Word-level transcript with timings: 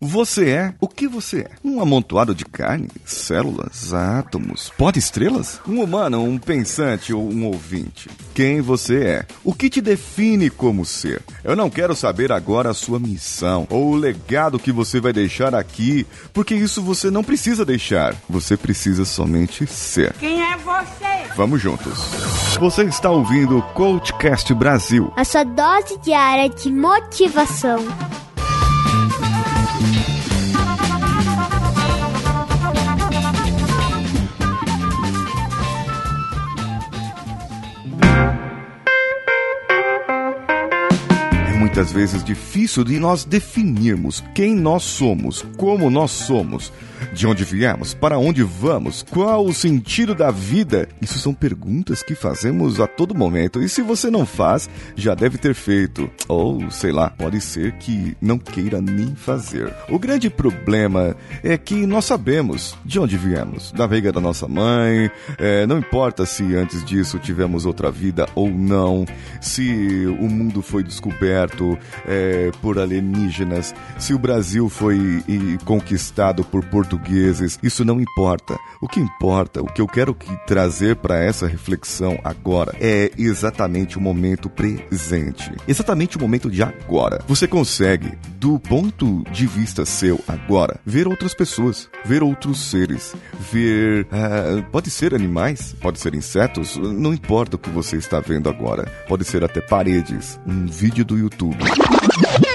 Você 0.00 0.50
é 0.50 0.74
o 0.80 0.86
que 0.86 1.08
você 1.08 1.40
é? 1.40 1.50
Um 1.64 1.80
amontoado 1.80 2.32
de 2.32 2.44
carne, 2.44 2.88
células, 3.04 3.92
átomos, 3.92 4.72
pode-estrelas? 4.78 5.60
Um 5.66 5.82
humano, 5.82 6.22
um 6.22 6.38
pensante 6.38 7.12
ou 7.12 7.28
um 7.28 7.46
ouvinte? 7.46 8.08
Quem 8.32 8.60
você 8.60 9.02
é? 9.02 9.26
O 9.42 9.52
que 9.52 9.68
te 9.68 9.80
define 9.80 10.50
como 10.50 10.84
ser? 10.84 11.20
Eu 11.42 11.56
não 11.56 11.68
quero 11.68 11.96
saber 11.96 12.30
agora 12.30 12.70
a 12.70 12.74
sua 12.74 13.00
missão 13.00 13.66
ou 13.68 13.90
o 13.90 13.96
legado 13.96 14.56
que 14.60 14.70
você 14.70 15.00
vai 15.00 15.12
deixar 15.12 15.52
aqui, 15.52 16.06
porque 16.32 16.54
isso 16.54 16.80
você 16.80 17.10
não 17.10 17.24
precisa 17.24 17.64
deixar. 17.64 18.14
Você 18.30 18.56
precisa 18.56 19.04
somente 19.04 19.66
ser. 19.66 20.12
Quem 20.12 20.40
é 20.40 20.56
você? 20.58 21.34
Vamos 21.34 21.60
juntos. 21.60 21.98
Você 22.60 22.84
está 22.84 23.10
ouvindo 23.10 23.58
o 23.58 23.62
Coachcast 23.72 24.54
Brasil. 24.54 25.12
A 25.16 25.24
sua 25.24 25.42
dose 25.42 25.98
diária 25.98 26.48
de 26.48 26.70
motivação. 26.70 27.84
Muitas 41.88 41.92
vezes 41.92 42.24
difícil 42.24 42.84
de 42.84 42.98
nós 42.98 43.24
definirmos 43.24 44.22
quem 44.34 44.54
nós 44.54 44.82
somos, 44.82 45.44
como 45.56 45.90
nós 45.90 46.10
somos, 46.10 46.72
de 47.12 47.26
onde 47.26 47.44
viemos, 47.44 47.94
para 47.94 48.18
onde 48.18 48.42
vamos, 48.42 49.02
qual 49.02 49.46
o 49.46 49.54
sentido 49.54 50.14
da 50.14 50.30
vida. 50.30 50.88
Isso 51.00 51.18
são 51.18 51.32
perguntas 51.32 52.02
que 52.02 52.14
fazemos 52.14 52.80
a 52.80 52.86
todo 52.86 53.14
momento 53.14 53.62
e 53.62 53.68
se 53.68 53.82
você 53.82 54.10
não 54.10 54.26
faz, 54.26 54.68
já 54.96 55.14
deve 55.14 55.38
ter 55.38 55.54
feito. 55.54 56.10
Ou, 56.26 56.70
sei 56.70 56.92
lá, 56.92 57.10
pode 57.10 57.40
ser 57.40 57.72
que 57.72 58.16
não 58.20 58.38
queira 58.38 58.80
nem 58.80 59.14
fazer. 59.14 59.72
O 59.88 59.98
grande 59.98 60.28
problema 60.28 61.16
é 61.42 61.56
que 61.56 61.86
nós 61.86 62.04
sabemos 62.04 62.76
de 62.84 62.98
onde 62.98 63.16
viemos, 63.16 63.72
da 63.72 63.86
veiga 63.86 64.12
da 64.12 64.20
nossa 64.20 64.48
mãe, 64.48 65.10
é, 65.38 65.66
não 65.66 65.78
importa 65.78 66.26
se 66.26 66.54
antes 66.54 66.84
disso 66.84 67.18
tivemos 67.18 67.64
outra 67.64 67.90
vida 67.90 68.26
ou 68.34 68.50
não, 68.50 69.06
se 69.40 70.06
o 70.18 70.28
mundo 70.28 70.60
foi 70.60 70.82
descoberto 70.82 71.77
é, 72.06 72.50
por 72.62 72.78
alienígenas, 72.78 73.74
se 73.98 74.14
o 74.14 74.18
Brasil 74.18 74.68
foi 74.68 75.22
e, 75.28 75.58
conquistado 75.64 76.44
por 76.44 76.64
portugueses, 76.64 77.58
isso 77.62 77.84
não 77.84 78.00
importa. 78.00 78.56
O 78.80 78.88
que 78.88 79.00
importa, 79.00 79.60
o 79.60 79.66
que 79.66 79.80
eu 79.80 79.86
quero 79.86 80.14
que 80.14 80.34
trazer 80.46 80.96
para 80.96 81.22
essa 81.22 81.46
reflexão 81.46 82.18
agora 82.22 82.74
é 82.80 83.10
exatamente 83.16 83.98
o 83.98 84.00
momento 84.00 84.48
presente, 84.48 85.52
exatamente 85.66 86.16
o 86.16 86.20
momento 86.20 86.50
de 86.50 86.62
agora. 86.62 87.20
Você 87.26 87.46
consegue, 87.46 88.18
do 88.36 88.58
ponto 88.58 89.24
de 89.32 89.46
vista 89.46 89.84
seu 89.84 90.20
agora, 90.26 90.80
ver 90.84 91.08
outras 91.08 91.34
pessoas, 91.34 91.88
ver 92.04 92.22
outros 92.22 92.70
seres, 92.70 93.14
ver. 93.52 94.04
Uh, 94.06 94.62
pode 94.70 94.90
ser 94.90 95.14
animais, 95.14 95.74
pode 95.80 95.98
ser 95.98 96.14
insetos, 96.14 96.76
não 96.76 97.12
importa 97.12 97.56
o 97.56 97.58
que 97.58 97.70
você 97.70 97.96
está 97.96 98.20
vendo 98.20 98.48
agora. 98.48 98.84
Pode 99.08 99.24
ser 99.24 99.44
até 99.44 99.60
paredes, 99.60 100.38
um 100.46 100.66
vídeo 100.66 101.04
do 101.04 101.18
YouTube. 101.18 101.58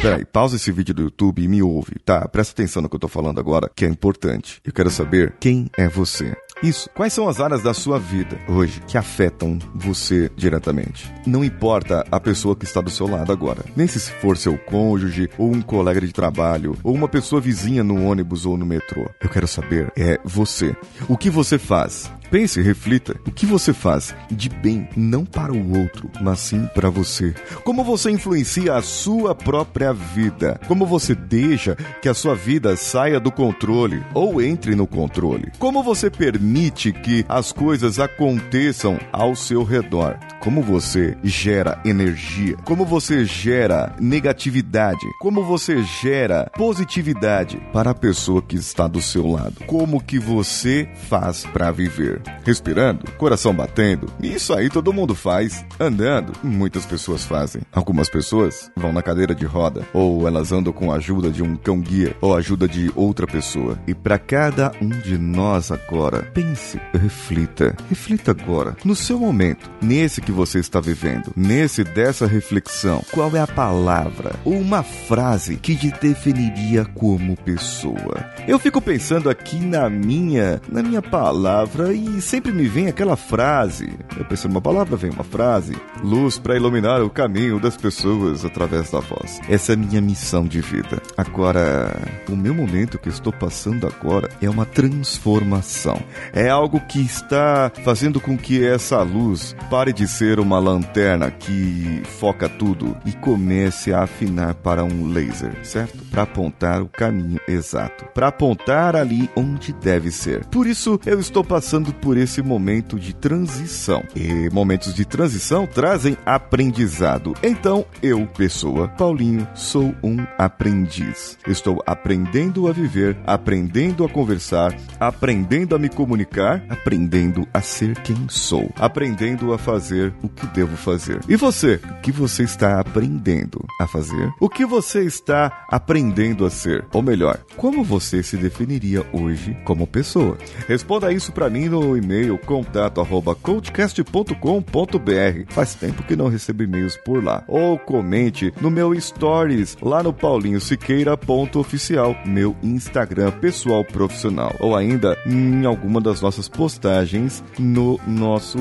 Peraí, 0.00 0.24
pausa 0.24 0.56
esse 0.56 0.70
vídeo 0.70 0.94
do 0.94 1.02
YouTube 1.02 1.42
e 1.42 1.48
me 1.48 1.60
ouve, 1.60 1.98
tá? 2.04 2.26
Presta 2.28 2.52
atenção 2.52 2.80
no 2.80 2.88
que 2.88 2.94
eu 2.94 3.00
tô 3.00 3.08
falando 3.08 3.40
agora, 3.40 3.68
que 3.74 3.84
é 3.84 3.88
importante. 3.88 4.60
Eu 4.64 4.72
quero 4.72 4.90
saber 4.90 5.34
quem 5.40 5.68
é 5.76 5.88
você. 5.88 6.36
Isso. 6.62 6.88
Quais 6.94 7.12
são 7.12 7.28
as 7.28 7.40
áreas 7.40 7.62
da 7.62 7.72
sua 7.74 7.98
vida 7.98 8.38
hoje 8.48 8.80
que 8.86 8.98
afetam 8.98 9.58
você 9.74 10.30
diretamente? 10.36 11.12
Não 11.26 11.44
importa 11.44 12.04
a 12.10 12.20
pessoa 12.20 12.56
que 12.56 12.64
está 12.64 12.80
do 12.80 12.90
seu 12.90 13.08
lado 13.08 13.32
agora. 13.32 13.64
Nem 13.76 13.86
se 13.86 13.98
for 13.98 14.36
seu 14.36 14.56
cônjuge, 14.56 15.28
ou 15.36 15.52
um 15.52 15.60
colega 15.60 16.00
de 16.00 16.12
trabalho, 16.12 16.76
ou 16.82 16.94
uma 16.94 17.08
pessoa 17.08 17.40
vizinha 17.40 17.82
no 17.82 18.04
ônibus 18.04 18.46
ou 18.46 18.56
no 18.56 18.66
metrô. 18.66 19.08
Eu 19.20 19.28
quero 19.28 19.46
saber 19.46 19.92
é 19.96 20.18
você. 20.24 20.76
O 21.08 21.16
que 21.16 21.30
você 21.30 21.58
faz? 21.58 22.10
Pense, 22.30 22.60
reflita. 22.60 23.16
O 23.26 23.30
que 23.30 23.46
você 23.46 23.72
faz 23.72 24.14
de 24.30 24.50
bem 24.50 24.88
não 24.94 25.24
para 25.24 25.52
o 25.52 25.78
outro, 25.78 26.10
mas 26.20 26.40
sim 26.40 26.68
para 26.74 26.90
você? 26.90 27.34
Como 27.64 27.82
você 27.82 28.10
influencia 28.10 28.74
a 28.74 28.82
sua 28.82 29.34
própria 29.34 29.92
vida? 29.92 30.60
Como 30.68 30.84
você 30.84 31.14
deixa 31.14 31.74
que 32.02 32.08
a 32.08 32.14
sua 32.14 32.34
vida 32.34 32.76
saia 32.76 33.18
do 33.18 33.32
controle 33.32 34.02
ou 34.12 34.42
entre 34.42 34.74
no 34.74 34.86
controle? 34.86 35.50
Como 35.58 35.82
você 35.82 36.10
permite 36.10 36.92
que 36.92 37.24
as 37.28 37.50
coisas 37.50 37.98
aconteçam 37.98 38.98
ao 39.10 39.34
seu 39.34 39.62
redor? 39.62 40.18
Como 40.40 40.62
você 40.62 41.16
gera 41.24 41.80
energia? 41.84 42.56
Como 42.64 42.84
você 42.84 43.24
gera 43.24 43.94
negatividade? 43.98 45.06
Como 45.20 45.42
você 45.42 45.82
gera 45.82 46.50
positividade 46.56 47.58
para 47.72 47.90
a 47.90 47.94
pessoa 47.94 48.42
que 48.42 48.56
está 48.56 48.86
do 48.86 49.00
seu 49.00 49.26
lado? 49.26 49.64
Como 49.66 50.02
que 50.02 50.18
você 50.18 50.88
faz 51.08 51.44
para 51.44 51.70
viver? 51.70 52.17
Respirando, 52.44 53.10
coração 53.12 53.54
batendo. 53.54 54.06
Isso 54.22 54.52
aí 54.54 54.68
todo 54.68 54.92
mundo 54.92 55.14
faz. 55.14 55.64
Andando, 55.78 56.32
muitas 56.42 56.86
pessoas 56.86 57.24
fazem. 57.24 57.62
Algumas 57.72 58.08
pessoas 58.08 58.70
vão 58.76 58.92
na 58.92 59.02
cadeira 59.02 59.34
de 59.34 59.44
roda 59.44 59.82
ou 59.92 60.26
elas 60.26 60.52
andam 60.52 60.72
com 60.72 60.92
a 60.92 60.96
ajuda 60.96 61.30
de 61.30 61.42
um 61.42 61.56
cão 61.56 61.80
guia 61.80 62.16
ou 62.20 62.34
ajuda 62.34 62.66
de 62.68 62.90
outra 62.94 63.26
pessoa. 63.26 63.78
E 63.86 63.94
para 63.94 64.18
cada 64.18 64.72
um 64.80 64.88
de 64.88 65.18
nós 65.18 65.70
agora, 65.70 66.22
pense, 66.34 66.80
reflita, 66.92 67.76
reflita 67.88 68.30
agora 68.30 68.76
no 68.84 68.94
seu 68.94 69.18
momento, 69.18 69.70
nesse 69.80 70.20
que 70.20 70.32
você 70.32 70.58
está 70.58 70.80
vivendo, 70.80 71.32
nesse 71.36 71.84
dessa 71.84 72.26
reflexão, 72.26 73.02
qual 73.12 73.34
é 73.36 73.40
a 73.40 73.46
palavra 73.46 74.34
ou 74.44 74.54
uma 74.54 74.82
frase 74.82 75.56
que 75.56 75.76
te 75.76 75.90
definiria 76.00 76.84
como 76.84 77.36
pessoa? 77.36 78.24
Eu 78.46 78.58
fico 78.58 78.80
pensando 78.80 79.28
aqui 79.28 79.58
na 79.58 79.88
minha, 79.90 80.60
na 80.68 80.82
minha 80.82 81.02
palavra 81.02 81.92
e 81.92 82.07
sempre 82.20 82.52
me 82.52 82.66
vem 82.66 82.88
aquela 82.88 83.16
frase. 83.16 83.92
Eu 84.16 84.24
penso 84.24 84.48
numa 84.48 84.60
palavra, 84.60 84.96
vem 84.96 85.10
uma 85.10 85.24
frase: 85.24 85.76
luz 86.02 86.38
para 86.38 86.56
iluminar 86.56 87.02
o 87.02 87.10
caminho 87.10 87.60
das 87.60 87.76
pessoas 87.76 88.44
através 88.44 88.90
da 88.90 89.00
voz. 89.00 89.40
Essa 89.48 89.72
é 89.72 89.74
a 89.74 89.78
minha 89.78 90.00
missão 90.00 90.44
de 90.44 90.60
vida. 90.60 91.00
Agora, 91.16 91.96
o 92.28 92.36
meu 92.36 92.54
momento 92.54 92.98
que 92.98 93.08
estou 93.08 93.32
passando 93.32 93.86
agora 93.86 94.28
é 94.40 94.48
uma 94.48 94.64
transformação. 94.64 96.00
É 96.32 96.48
algo 96.48 96.80
que 96.80 97.00
está 97.00 97.70
fazendo 97.84 98.20
com 98.20 98.36
que 98.36 98.64
essa 98.64 99.02
luz 99.02 99.54
pare 99.70 99.92
de 99.92 100.06
ser 100.08 100.40
uma 100.40 100.58
lanterna 100.58 101.30
que 101.30 102.02
foca 102.18 102.48
tudo 102.48 102.96
e 103.04 103.12
comece 103.12 103.92
a 103.92 104.02
afinar 104.02 104.54
para 104.54 104.84
um 104.84 105.08
laser, 105.08 105.64
certo? 105.64 106.04
Para 106.10 106.22
apontar 106.22 106.82
o 106.82 106.88
caminho 106.88 107.40
exato, 107.46 108.04
para 108.14 108.28
apontar 108.28 108.96
ali 108.96 109.30
onde 109.36 109.72
deve 109.72 110.10
ser. 110.10 110.44
Por 110.46 110.66
isso 110.66 111.00
eu 111.06 111.20
estou 111.20 111.44
passando 111.44 111.92
por 111.98 112.16
esse 112.16 112.42
momento 112.42 112.98
de 112.98 113.14
transição. 113.14 114.02
E 114.14 114.48
momentos 114.50 114.94
de 114.94 115.04
transição 115.04 115.66
trazem 115.66 116.16
aprendizado. 116.24 117.34
Então, 117.42 117.84
eu, 118.02 118.26
pessoa 118.26 118.88
Paulinho, 118.88 119.46
sou 119.54 119.94
um 120.02 120.16
aprendiz. 120.38 121.38
Estou 121.46 121.82
aprendendo 121.86 122.68
a 122.68 122.72
viver, 122.72 123.16
aprendendo 123.26 124.04
a 124.04 124.08
conversar, 124.08 124.74
aprendendo 124.98 125.74
a 125.74 125.78
me 125.78 125.88
comunicar, 125.88 126.64
aprendendo 126.68 127.46
a 127.52 127.60
ser 127.60 128.00
quem 128.02 128.28
sou, 128.28 128.70
aprendendo 128.76 129.52
a 129.52 129.58
fazer 129.58 130.12
o 130.22 130.28
que 130.28 130.46
devo 130.48 130.76
fazer. 130.76 131.20
E 131.28 131.36
você, 131.36 131.80
o 131.90 132.00
que 132.00 132.12
você 132.12 132.42
está 132.42 132.80
aprendendo 132.80 133.64
a 133.80 133.86
fazer? 133.86 134.30
O 134.40 134.48
que 134.48 134.64
você 134.64 135.04
está 135.04 135.66
aprendendo 135.68 136.44
a 136.44 136.50
ser? 136.50 136.84
Ou 136.92 137.02
melhor, 137.02 137.38
como 137.56 137.82
você 137.84 138.22
se 138.22 138.36
definiria 138.36 139.04
hoje 139.12 139.56
como 139.64 139.86
pessoa? 139.86 140.36
Responda 140.66 141.12
isso 141.12 141.32
para 141.32 141.50
mim 141.50 141.68
no 141.68 141.87
e-mail 141.96 142.38
contato 142.38 143.00
arroba 143.00 143.34
coachcast.com.br. 143.34 145.44
Faz 145.48 145.74
tempo 145.74 146.02
que 146.02 146.16
não 146.16 146.28
recebo 146.28 146.62
e-mails 146.62 146.96
por 146.96 147.22
lá. 147.22 147.44
Ou 147.46 147.78
comente 147.78 148.52
no 148.60 148.70
meu 148.70 148.98
stories 149.00 149.76
lá 149.80 150.02
no 150.02 150.12
paulinhosiqueira.oficial, 150.12 152.16
meu 152.24 152.56
Instagram 152.62 153.30
pessoal 153.32 153.84
profissional. 153.84 154.54
Ou 154.60 154.76
ainda 154.76 155.16
em 155.26 155.64
alguma 155.64 156.00
das 156.00 156.20
nossas 156.20 156.48
postagens 156.48 157.42
no 157.58 158.00
nosso 158.06 158.58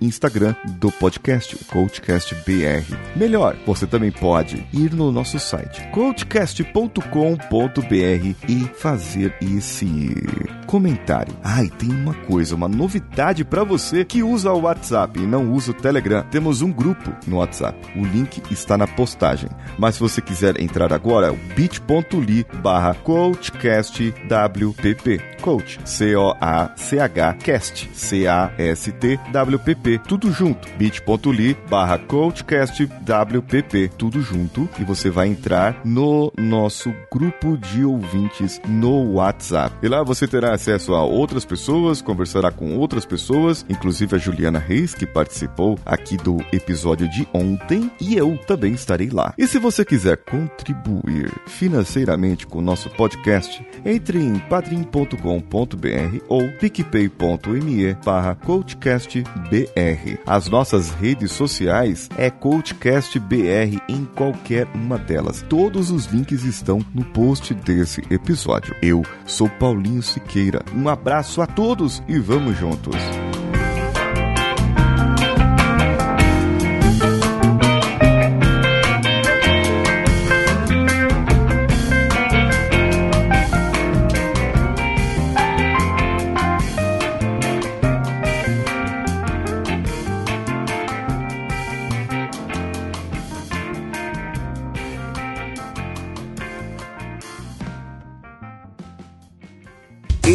Instagram 0.00 0.54
do 0.78 0.90
podcast, 0.92 1.56
Coachcast 1.66 2.34
BR. 2.46 2.96
Melhor, 3.14 3.56
você 3.66 3.86
também 3.86 4.10
pode 4.10 4.66
ir 4.72 4.92
no 4.92 5.10
nosso 5.10 5.38
site, 5.38 5.86
coachcast.com.br 5.92 8.34
e 8.48 8.64
fazer 8.74 9.34
esse 9.40 10.14
comentário. 10.66 11.34
Ah, 11.42 11.64
e 11.64 11.70
tem 11.70 11.90
uma 11.90 12.14
coisa 12.14 12.45
coisa, 12.46 12.54
uma 12.54 12.68
novidade 12.68 13.44
para 13.44 13.64
você 13.64 14.04
que 14.04 14.22
usa 14.22 14.52
o 14.52 14.60
WhatsApp 14.62 15.18
e 15.18 15.26
não 15.26 15.52
usa 15.52 15.72
o 15.72 15.74
Telegram. 15.74 16.22
Temos 16.30 16.62
um 16.62 16.70
grupo 16.70 17.12
no 17.26 17.38
WhatsApp. 17.38 17.76
O 17.98 18.04
link 18.04 18.40
está 18.50 18.78
na 18.78 18.86
postagem. 18.86 19.50
Mas 19.76 19.96
se 19.96 20.00
você 20.00 20.20
quiser 20.20 20.60
entrar 20.60 20.92
agora, 20.92 21.26
é 21.28 21.30
o 21.30 21.38
bit.ly 21.54 22.46
barra 22.62 22.94
coachcastwpp. 22.94 25.20
Coach, 25.40 25.80
C-O-A-C-H, 25.84 27.32
cast, 27.34 27.90
C-A-S-T-W-P-P. 27.92 30.00
Tudo 30.06 30.30
junto. 30.30 30.68
bit.ly 30.76 31.56
barra 31.68 31.98
coachcastwpp. 31.98 33.90
Tudo 33.96 34.20
junto. 34.20 34.68
E 34.78 34.84
você 34.84 35.10
vai 35.10 35.26
entrar 35.28 35.80
no 35.84 36.32
nosso 36.38 36.94
grupo 37.12 37.58
de 37.58 37.84
ouvintes 37.84 38.60
no 38.68 39.14
WhatsApp. 39.14 39.74
E 39.82 39.88
lá 39.88 40.04
você 40.04 40.28
terá 40.28 40.54
acesso 40.54 40.94
a 40.94 41.02
outras 41.02 41.44
pessoas, 41.44 42.00
conversará 42.26 42.50
com 42.50 42.76
outras 42.76 43.06
pessoas, 43.06 43.64
inclusive 43.68 44.16
a 44.16 44.18
Juliana 44.18 44.58
Reis, 44.58 44.94
que 44.94 45.06
participou 45.06 45.78
aqui 45.86 46.16
do 46.16 46.38
episódio 46.52 47.08
de 47.08 47.26
ontem, 47.32 47.90
e 48.00 48.16
eu 48.16 48.36
também 48.46 48.72
estarei 48.72 49.08
lá. 49.08 49.32
E 49.38 49.46
se 49.46 49.58
você 49.58 49.84
quiser 49.84 50.16
contribuir 50.16 51.32
financeiramente 51.46 52.46
com 52.46 52.58
o 52.58 52.62
nosso 52.62 52.90
podcast, 52.90 53.64
entre 53.84 54.18
em 54.18 54.38
padrim.com.br 54.40 55.16
ou 56.28 56.48
picpay.me 56.58 57.94
barra 58.04 58.34
coachcastbr. 58.34 60.18
As 60.26 60.48
nossas 60.48 60.90
redes 60.90 61.30
sociais 61.30 62.08
é 62.18 62.28
coachcastbr 62.28 63.80
em 63.88 64.04
qualquer 64.16 64.66
uma 64.74 64.98
delas. 64.98 65.42
Todos 65.48 65.92
os 65.92 66.06
links 66.06 66.42
estão 66.42 66.80
no 66.92 67.04
post 67.04 67.54
desse 67.54 68.02
episódio. 68.10 68.74
Eu 68.82 69.04
sou 69.24 69.48
Paulinho 69.48 70.02
Siqueira. 70.02 70.64
Um 70.74 70.88
abraço 70.88 71.40
a 71.40 71.46
todos 71.46 72.02
e 72.16 72.18
vamos 72.18 72.56
juntos. 72.56 73.25